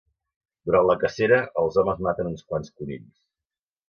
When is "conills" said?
2.81-3.13